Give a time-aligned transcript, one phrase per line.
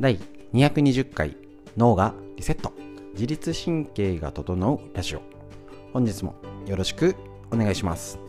[0.00, 0.16] 第
[0.54, 1.36] 220回
[1.76, 2.72] 脳がリセット。
[3.14, 5.22] 自律神経が整うラジオ。
[5.92, 6.36] 本日も
[6.66, 7.16] よろしく
[7.50, 8.20] お願いします。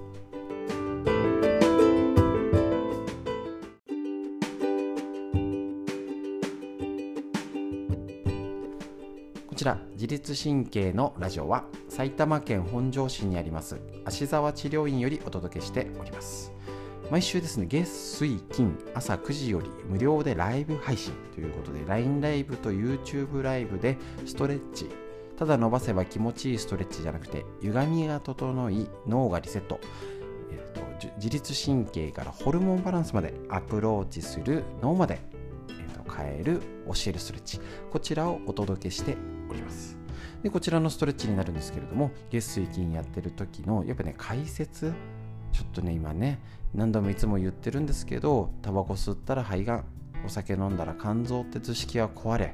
[9.48, 16.52] こちら自律神経のラジオは埼玉県本庄市にあります芦沢治療院よりお届けしております。
[17.10, 24.90] 毎週ですね月水金朝9時より無料でライブ配信ということで LINE ライブと YouTube ライブでストレッチ。
[25.38, 29.80] ただ伸ばせば気持ちいいストレッチじゃなくて歪みが整い脳がリセット、
[30.52, 35.22] えーと、自律神経からホルモンバランスまでアプローチする脳まで、
[35.70, 37.62] えーと、と変える教えるストレッチ。
[37.90, 39.16] こちらをお届けして
[39.50, 39.98] おります。
[40.44, 44.94] でこちらのストレッチになるんですけれども月水金やってる時のやっぱね解説
[45.60, 46.40] ちょっとね今ね
[46.74, 49.86] 何度もいつも言ってるんですけどタバコ吸ったら肺がん
[50.26, 52.54] お酒飲んだら肝臓って図式は壊れ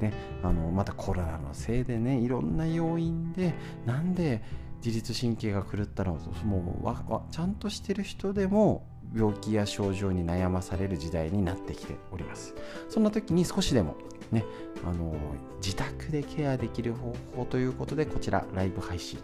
[0.00, 3.54] ね、あのまたコロナのせいでねいろんな要因で
[3.86, 4.42] なんで
[4.84, 12.54] 自律神経が狂ったのもうわわちゃんとしてる人でも病気や症状に悩まされる時代になってきております。
[12.90, 13.96] そんな時に少しでも
[14.30, 14.44] ね
[14.84, 15.14] あの
[15.62, 19.18] 自宅でケアできる方法ということでこちらライブ配信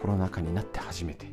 [0.00, 1.26] コロナ禍になって初めて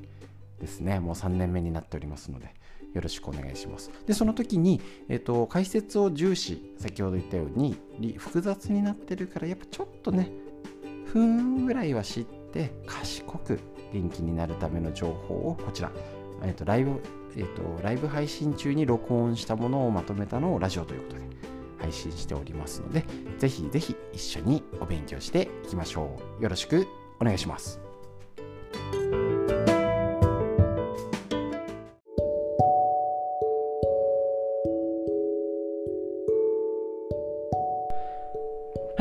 [0.63, 0.99] ですね。
[0.99, 2.53] もう3年目になっておりますので
[2.93, 3.91] よろしくお願いします。
[4.07, 7.77] でその時に、えーと、解説を重視先ほど言ったように
[8.17, 10.31] 複雑になってるからやっぱちょっとね
[11.05, 13.59] ふんぐらいは知って賢く
[13.91, 15.91] 元気になるための情報をこちら、
[16.43, 17.01] えーとライブ
[17.35, 21.23] えー、とライブ配信中に録音したものをまとめたのをラジオということで
[21.79, 23.05] 配信しておりますので
[23.39, 26.43] ぜひぜひ一緒にお勉強していきましょう。
[26.43, 26.87] よろしく
[27.19, 27.92] お願いします。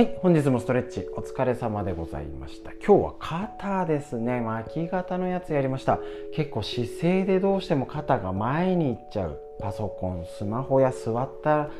[0.03, 2.73] はい、本日もストレッチお疲れ様でございました。
[2.73, 4.40] 今日は肩ですね。
[4.40, 6.01] 巻き肩のやつやりました。
[6.35, 9.39] 結構姿勢でどうしても肩が前に行っちゃう。
[9.61, 11.70] パソコン、スマホや座った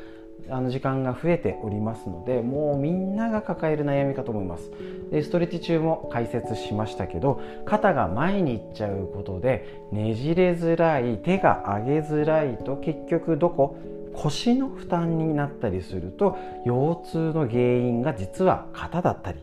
[0.49, 4.71] あの時間が増えておりますので、もうみんなが抱える悩みかと思います。
[5.11, 13.75] でストレッチ中も解説しましたけど、肩が前に行っちゃうことでねじれづらい、手が上げづらいと結局どこ？
[14.13, 19.39] 腰の負担になったりすると腰痛の原因が実は肩だったり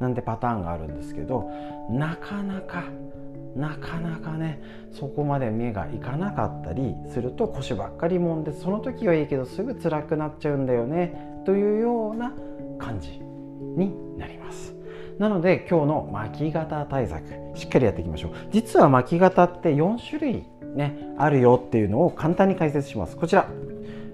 [0.00, 1.50] なんてパターンがあるんですけど
[1.90, 2.84] なかなか
[3.56, 4.62] なかなかね
[4.92, 12.32] そこまで目がいかなかったりすると腰ばっかりもんでその時はいいけどすぐ辛くなっちゃうんだよねというような
[12.78, 13.20] 感じ
[13.76, 14.74] になります。
[15.18, 17.24] なので今日の巻き肩対策
[17.56, 18.32] しっかりやっていきましょう。
[18.52, 20.44] 実は巻き肩って4種類
[20.76, 23.16] ねあるよっていうのを簡単に解説します。
[23.16, 23.48] こちら。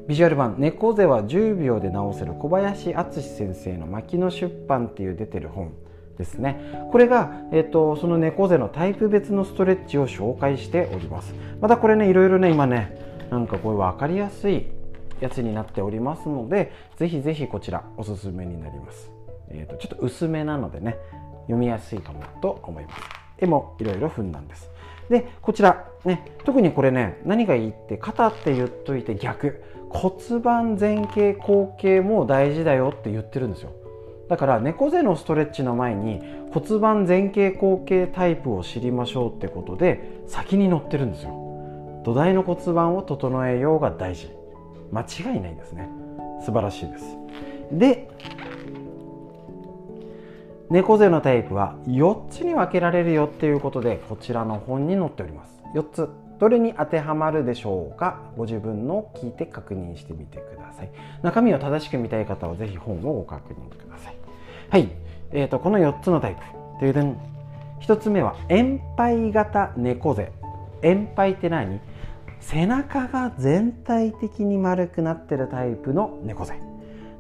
[0.07, 5.73] ビジュアル版「猫背は10秒で治せる小林敦先生の牧野出版」っていう出てる本
[6.19, 6.89] ですね。
[6.93, 11.35] これが、えーと、その猫背のタイプ別のストレッチを紹介しております。
[11.61, 12.97] またこれねいろいろね今ね
[13.31, 14.67] なんかこれ分かりやすい
[15.21, 19.11] やつになっておりますのでぜひぜひこちらおすすめになります、
[19.49, 20.97] えーと、ちょっと薄めなのでね
[21.43, 22.97] 読みやすいかもと思います。
[23.39, 24.71] 絵もいろいろ踏んだんです。
[25.09, 29.63] でこちらね特にこれね何がいいって肩って言っといて逆。
[29.95, 33.71] 骨盤前傾後傾も大事だよって言ってるんですよ。
[34.29, 36.21] だから猫背のストレッチの前に
[36.53, 42.03] 骨盤前傾後傾タイプを知りましょうってことで先に載ってるんですよ。
[42.05, 44.31] 土台の骨盤を整えようが大事。
[44.91, 45.89] 間違いないですね。
[46.45, 47.17] 素晴らしいです。
[47.71, 48.09] で
[50.71, 55.63] 猫背のタイプは4つに分けられるよっていうことでこちらの本に載っております。
[55.75, 56.09] 4つ。
[56.41, 58.21] どれに当てはまるでしょうか？
[58.37, 60.91] ご自分の聞いて確認してみてください。
[61.23, 64.17] 中身を正しく見たい方はぜひ本をご確認ください。
[64.69, 64.91] はい、
[65.31, 66.41] えーと、この4つのタイプ
[66.81, 67.17] という点。
[67.81, 70.33] 1つ目は円杯型猫背。
[70.83, 71.81] 円杯って何？
[72.41, 76.55] 背中が全体的に丸くなってるタイプの猫背。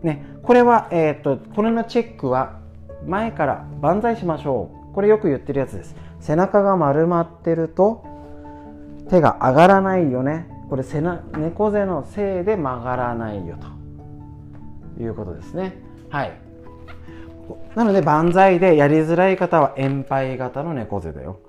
[0.02, 2.63] ね、これは、えーと、とこれのチェックは
[3.06, 4.94] 前から万歳しましょう。
[4.94, 5.96] これよく言ってるやつです。
[6.20, 8.04] 背中が丸まってると
[9.10, 10.48] 手が上がらないよね。
[10.70, 13.74] これ背な猫背のせいで曲がらないよと。
[15.02, 15.76] いうことですね。
[16.10, 16.32] はい。
[17.74, 21.40] なので万歳でやりづらい方は円杯型の猫背だよ。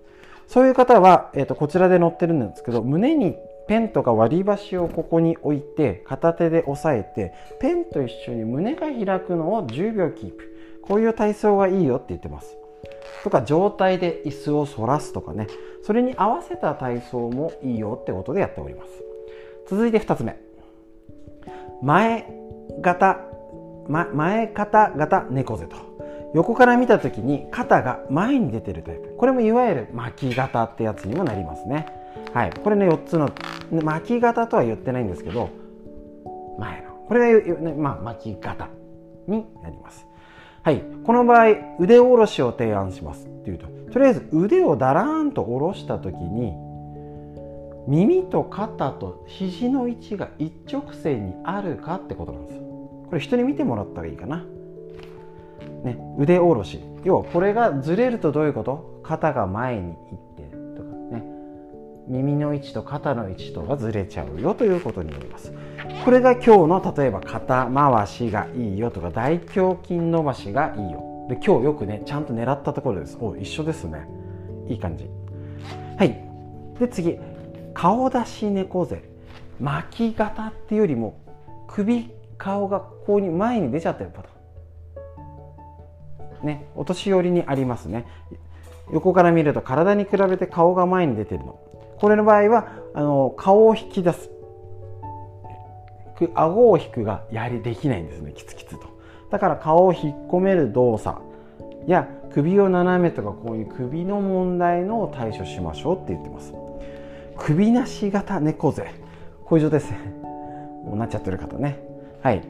[0.47, 3.35] そういう方は、えーと、こちらで載ってるんですけど胸に
[3.67, 10.54] ペンとか割り箸をここに置いて片手で押さえてペンと一緒に胸が開くのを10秒キープ。
[10.87, 12.57] こういう体操がいいよって言ってます。
[13.23, 15.47] とか状態で椅子を反らすとかね。
[15.83, 18.91] それに合わせた体操もいいよってことでやっております。
[19.67, 20.37] 続いて2つ目。
[21.81, 22.27] 前
[22.81, 23.19] 型
[23.87, 25.75] ま、前肩型猫背と。
[26.33, 29.15] 横から見た時に肩が前に出てるタイプ。
[29.17, 31.87] これもいわゆる巻き肩ってやつにもなりますね。
[32.33, 32.51] はい。
[32.51, 33.31] これね4つの
[33.71, 35.49] 巻き肩とは言ってないんですけど
[36.57, 36.91] 前の。
[37.07, 38.67] これが、まあ、巻き肩
[39.27, 40.05] になります。
[40.65, 40.81] はい。
[41.03, 41.45] この場合
[41.79, 46.53] 腕下ろしを提案しますっていうととりあえず腕をだらーんと下ろした時に
[47.87, 54.43] 耳と肩と肘の位置が一直線にあるかってことなんですこれ人に見てもらったらいいかな、
[55.83, 56.79] ね、腕下ろし。
[57.03, 58.99] 要はこれがずれるとどういうこと？
[59.03, 60.34] 肩が前に行って
[62.07, 65.53] 耳の位置と肩の位置とがずれちゃうよということになります。
[66.03, 71.27] これが今日の例えば肩回しがいいよとか大胸筋伸ばしがいいよ。
[71.29, 73.17] で今日よくねちゃんと狙ったところです。
[73.19, 74.07] お一緒ですね。
[74.67, 75.09] いい感じ。
[75.97, 76.21] はい。
[76.79, 77.17] で次。
[77.73, 79.03] 顔出し猫背。
[79.59, 81.19] 巻き型っていうよりも
[81.67, 84.31] 首顔がこうに前に出ちゃってるパター
[86.43, 86.47] ン。
[86.47, 88.05] ねお年寄りにありますね。
[88.91, 91.59] 横から見ると体に比べて顔が前に出てるの。
[91.99, 94.29] これの場合はあの顔を引き出す。
[96.33, 98.87] 顎を引くがやはりできないんですねキツキツと。
[99.29, 101.17] だから顔を引っ込める動作。
[101.87, 106.53] や首を斜めとかこういう首の問題の対処しましょうって言ってます。
[107.37, 108.83] 首なし型猫背。
[109.45, 109.97] こういう状態ですね。
[110.85, 111.79] もうなっちゃってる方ね。
[112.21, 112.41] はい。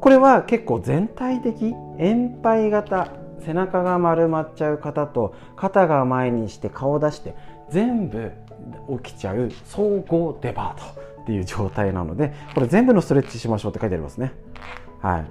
[0.00, 7.34] これは結構全体的円牌型背中が丸まっちゃう方と肩が前にして顔出して
[7.70, 8.32] 全部
[9.02, 14.32] 起きちゃう総合デパートっていう状態なのでこれ全部のストレッチしましょうって書いてありますね。
[15.00, 15.26] はい。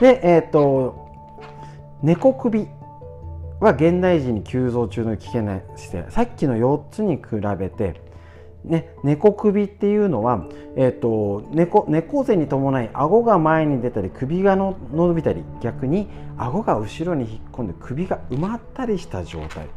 [0.00, 1.08] でえっ、と
[2.02, 2.66] 猫首
[3.60, 6.10] は現代人に急増中の危険な姿勢。
[6.10, 7.22] さっきの4つに比
[7.58, 8.02] べて
[8.64, 10.46] ね、猫首っていうのは、
[10.76, 16.08] えーと、猫猫背に伴い顎が前に出たり首がの伸びたり逆に
[16.38, 19.68] 顎が後ろに引っ込んで首が埋まったりした状態っ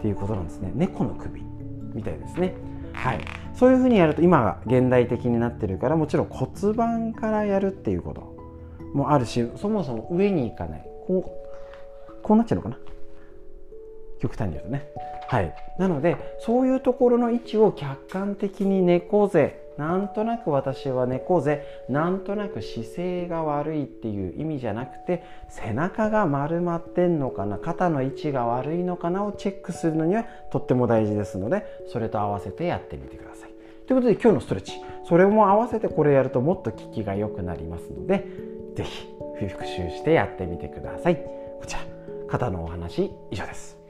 [0.00, 0.72] ていうことなんですね。
[0.74, 1.51] 猫の首。
[1.94, 2.54] みたいですね。
[2.92, 3.20] はい。
[3.54, 8.32] そういうふうにやると今が現代的になってるからもちろん骨盤からやるっていうこと。
[8.94, 10.86] もあるしそもそも上に行かない。
[11.06, 11.24] こ
[12.08, 12.78] うこうなっちゃうのかな。
[14.20, 14.86] 極端に言うとね。
[15.28, 15.54] はい。
[15.78, 33.50] なのでそういうところの位置を客観的に猫背なんとなく私は猫背なんとなく姿勢が悪いっていう意味じゃなくて背中が丸まってんのかな肩の位置が悪いのかなをチェックするのにはとっても大事ですのでそれと合わせてやってみてください。
[33.88, 34.80] ということで今日のストレッチ。
[35.04, 38.24] それも合わせてこれやるともっと効きが良くなりますので
[38.76, 41.16] 是非復習してやってみてください。
[41.16, 41.80] こちら
[42.28, 43.81] 肩のお話以上です。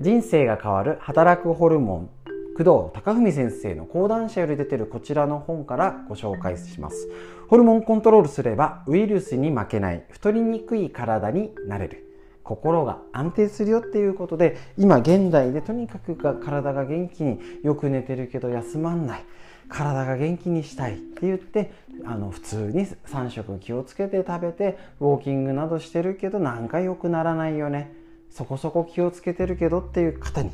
[0.00, 2.10] 人生が変わる働くホルモン
[2.56, 7.08] 工藤貴文先生の講談社より出てるこちらの本からご紹介します。
[7.48, 12.04] ホルモンコントロールすればウイルスに負けない太りにくい体になれる。
[12.44, 19.24] 心が安定するよっていうことで今現代でとにかく体が元気によく寝てるけど休まんない。
[19.68, 21.72] 体が元気にしたいって言って
[22.06, 27.97] あの普通に3食気をつけて食べてウォーキングなどしてるけどなんか良くならないよね。
[28.30, 30.50] そこそこ気をつけてるけどっていう方に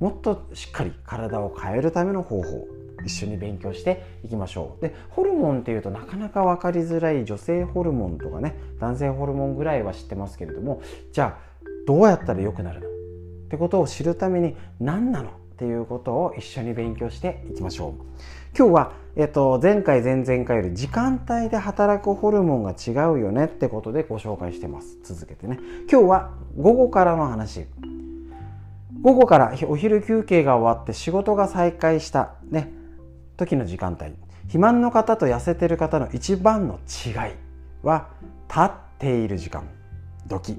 [0.00, 2.66] もっとしっかり体を変えるための方法
[3.04, 4.82] 一緒に勉強していきましょう。
[4.82, 10.80] でホルモンっていうとなかなか分かりづらい女性ホルモンとかね男性ホルモンぐらいは知ってますけれども
[11.12, 12.86] じゃあどうやったら良くなるの？
[12.86, 12.90] っ
[13.50, 15.30] てことを知るために何なの？
[15.54, 17.92] っていうことを一緒に勉強していきましょう。
[18.58, 24.98] 今日は、えっと、前回前々回より時間帯で働くホルモンが違うよねってことでご紹介してます。
[25.04, 25.60] 続けてね。
[25.90, 27.66] 今日は午後からの話。
[29.00, 32.72] 午後からお昼休憩が終わって仕事が再開したね。
[33.36, 34.12] 時の時間帯。
[34.42, 37.14] 肥満の方と痩せてる方の一番の違い
[37.82, 38.08] は
[38.48, 39.68] 立っている時間。
[40.26, 40.58] 時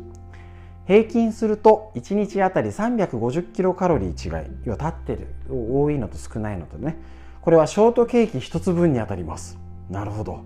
[0.87, 4.47] 平均すると1日あたり350キロカロリー違い。
[4.65, 6.97] 要は立ってる多いのと少ないのとね。
[7.41, 9.57] これはショートケーキ1つ分にあたります。
[9.89, 10.43] なるほど。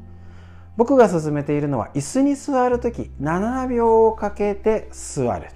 [0.77, 5.50] 僕が勧めているのは椅子に座る時7秒かけて座る。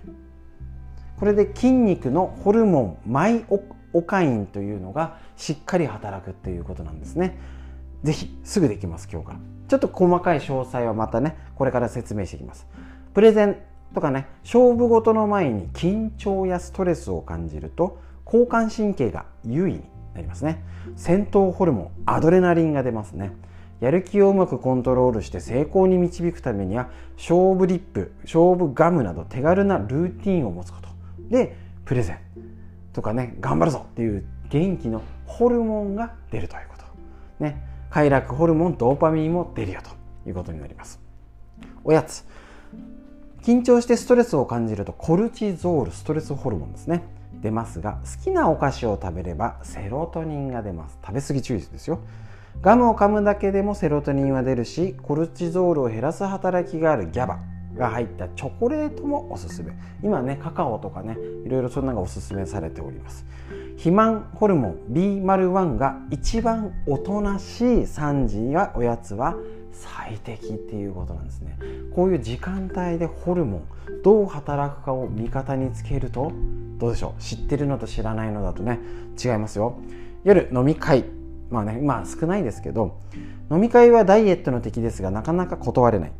[1.18, 3.46] これで筋肉のホルモンマイ
[3.94, 7.40] オカインというのがしっかり働くっていうことなんですね。
[8.04, 9.40] 是非すぐできます今日から。
[9.70, 12.68] ちょっと細かい詳細はまたねこれから説明していきます。
[13.14, 13.58] プレゼン
[13.94, 19.84] とかね勝負事の前に緊張やストレスを感じると交感神経が優位に
[20.14, 20.64] なりますね。
[20.96, 23.32] 戦闘ホルモンアドレナリンが出ますね。
[23.80, 30.90] やる気をうまくコントロールして成功に導くためには勝負リップ勝負ガムなど手軽なルーティンを持つこと
[31.30, 32.20] でプレゼン。
[32.94, 36.86] とかね頑張るぞっていう元気のホルモンが出るということ。
[37.44, 37.62] ね。
[37.90, 39.92] 快楽ホルモンドーパミンも出るよと
[40.28, 41.00] いうことになります。
[41.84, 42.26] おやつ。
[43.44, 47.04] 緊張してストレスを感じるとコルチゾールストレスホルモンですね。
[47.42, 50.98] 出ますが好きなお菓子を食べればセロトニンが出ます。
[51.06, 52.00] 食べ過ぎ注意ですよ。
[52.62, 57.40] ガムを噛むだけでもセロトニンは出るしコルチゾールを減らす働きがあるギャバ
[57.76, 59.74] が入ったチョコレートもおすすめ。
[60.02, 63.26] 今ねカカオとかねいろいろそんなのがおすすめされております。
[63.72, 69.36] 肥満ホルモン B01 が一番おとなしい3時やおやつは
[69.74, 71.58] 最適っていうことなんですね。
[71.94, 73.64] こういう時間帯でホルモン
[74.04, 76.32] どう働くかを味方につけると
[76.78, 77.22] どうでしょう？
[77.22, 78.80] 知ってるのと知らないのだとね
[79.24, 79.76] 違いますよ。
[80.24, 81.06] 夜飲み会。
[81.50, 83.00] まあねまあ少ないですけど
[83.52, 86.12] 飲み会はダイエットの敵ですがなかなか断れない。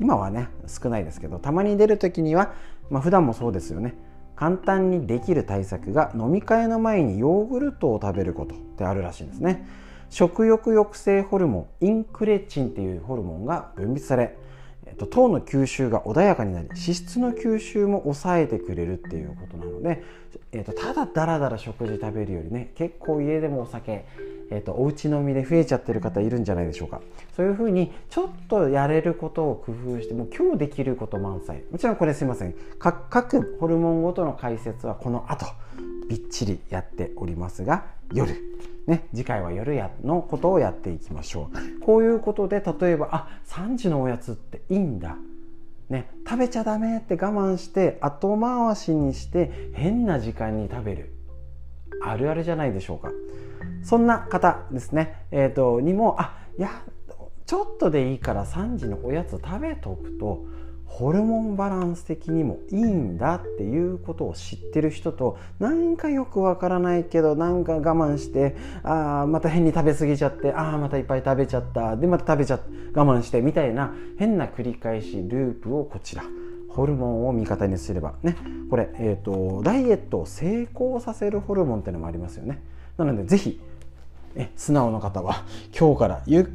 [0.00, 2.54] 今はね少ないですけどたまに出る時には
[2.90, 3.94] まあ普段もそうですよね。
[4.34, 9.66] 簡単にできる対策が飲み会の前にヨーグルトを食べることってあるらしいんですね。
[10.12, 14.36] 食欲抑制ホルモンインクレチンっていうホルモンが分泌され、
[14.86, 20.04] えっと、糖の吸収が穏やかになり脂質の吸収も抑えてくれるっていうことなので、
[20.52, 24.04] えっと、ただだらだら食事食べるよりね結構家でもお酒
[24.54, 27.00] えーと、お家飲みで増えちゃってる方いるんじゃないでしょうか。
[27.34, 31.62] そういうふうにちょっとやれることを工夫してもう今日できること満載。
[31.70, 32.54] もちろんこれすいません。
[32.78, 35.46] 各ホルモンごとの解説はこの後。
[36.08, 38.34] びっちりやっておりますが夜。
[38.86, 41.80] ね、次回は夜やのことをやっていきましょう。
[41.80, 45.16] こういうことで例えばあ3時のおやつっていいんだ。
[45.88, 51.12] ね、食べちゃダメって我慢して後回しにして変な時間に食べる。
[52.04, 53.12] あるあるじゃないでしょうか。
[53.82, 56.82] そんな方ですね、えーと、にもあいや
[57.46, 60.44] ちょっとでいいから3時のおやつ食べとくと
[60.92, 71.96] ホルモンバランス的にもいいんだっていうことを知ってる人となんかよくわからないけどなんか我慢してああまた変に食べ過ぎちゃってああまたいっぱい食べちゃった。
[71.96, 72.60] でまた食べちゃ
[72.92, 76.24] 我慢してみたいな変な繰り返しループをこちら。
[76.68, 78.14] ホルモンを味方にすれば。
[78.22, 78.36] ね。
[78.70, 82.62] これ、えーと、ダイエットを成功させるホルモンっていうのもありますよね。
[82.96, 83.60] なのでぜひ
[84.36, 85.44] え素直の方は
[85.78, 86.46] 今日からゆっ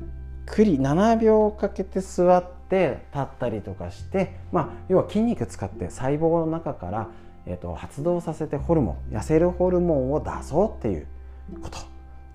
[0.46, 7.09] くり7秒かけて座って立ったりとかして、まあ、要は筋肉使って細胞の中から、
[7.45, 11.07] えーと、発動させてホルモン痩せるホルモンを出そうっていう
[11.62, 11.77] こと。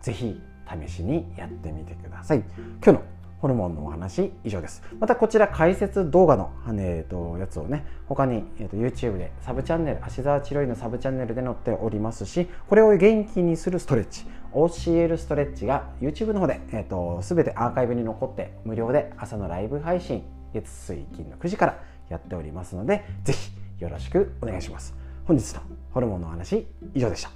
[0.03, 0.41] 是非
[0.87, 2.43] 試しにやってみてください。
[2.85, 3.03] 今日の
[3.43, 4.85] ホルモンのお話以上です。
[5.01, 20.23] またこちら解説動画の、えーと、やつをね他に、えーと、YouTube でサブチャンネル芦沢千ロイのサブチャンネルで載っておりますしこれを元気にするストレッチ教えるストレッチが YouTube の方で、えーと、全てアーカイブに残って無料で朝のライブ配信
[20.55, 23.51] 月水金の9時からやっておりますのでぜひ
[23.83, 24.95] よろしくお願いします。
[25.25, 27.31] 本日のホルモンのお話以上でした。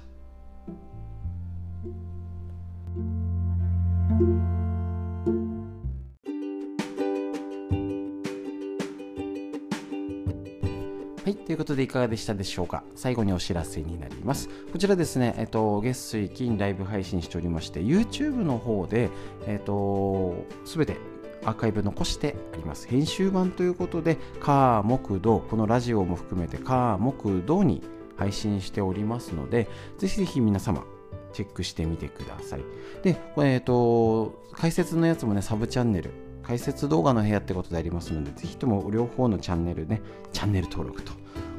[11.47, 12.83] ということでいかがでしたでしょうか？
[12.93, 14.49] 最後にお知らせになります。
[14.69, 19.09] こちらですね、えっと、月水金ライブ配信しておりまして、YouTube の方で、
[19.45, 20.35] えっと、
[20.65, 20.97] すべて
[21.45, 22.85] アーカイブ残してあります。
[22.89, 27.81] 編集版ということで、火、木、土、このラジオも含めて火、木、土に
[28.17, 30.83] 配信しておりますので、ぜひぜひ皆様、
[31.31, 32.65] チェックしてみてください。
[33.03, 36.11] で、えっ、と、解説のやつもね、サブチャンネル、
[36.43, 40.01] 解説動画の部屋ってことでありますので、ぜひとも両方のチャンネルね、
[40.33, 41.13] チャンネル登録と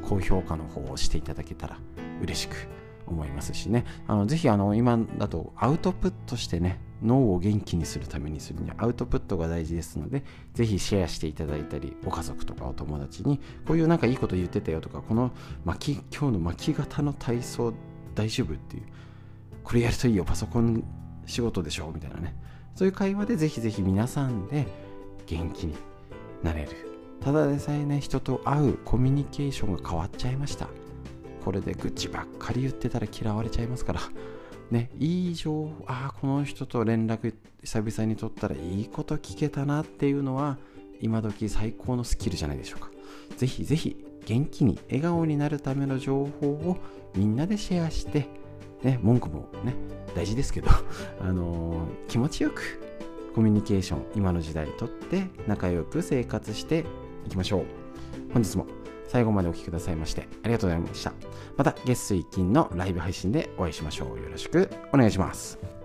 [0.08, 1.78] 高評価の方をしていただけたら
[2.22, 2.56] 嬉しく
[3.06, 15.30] 思いますしね、あのぜひあの今だとアウトプットしてね、脳を元気にするためにするにはアウトプットが大事ですので、ぜひシェアしていただいたり、ご家族とかお友達に、こういうなんかいいこと言ってたよとか、この
[15.64, 17.72] 巻き今日の巻き型の体操
[18.14, 18.82] 大丈夫っていう、
[19.64, 20.84] これやるといいよ、パソコン
[21.24, 22.36] 仕事でしょみたいなね。
[22.74, 24.66] そういう会話でぜひぜひ皆さんで
[25.26, 25.74] 元気に
[26.42, 30.68] なれるただでさえね人と会うコミュニケーションが変わっちゃいました。
[31.44, 34.00] これで愚痴ばっかり言ってたら嫌われちゃいますから。
[34.70, 40.58] ねいい情報ああこの人と連絡久々に取ったらいいこと聞けたなっていうのは
[41.00, 42.90] 今時最高のスキルじゃないでしょうか。
[43.36, 43.96] ぜひぜひ
[44.26, 46.76] 元気に笑顔になるための情報を
[47.14, 48.28] みんなでシェアして
[48.82, 49.74] ね、文句もね、
[50.14, 50.68] 大事ですけど、
[51.20, 51.76] あのー、
[52.08, 52.80] 気持ちよく
[53.34, 56.84] コミュニケーション、今の時代とって仲良く生活して
[57.28, 57.64] いきましょう。
[58.32, 58.66] 本日も
[59.06, 61.12] 最後までお聴きくださいましてありがとうございました。
[61.56, 64.20] また月水金のライブ配信でお会いしましょう。
[64.20, 65.77] よろしくお願いします。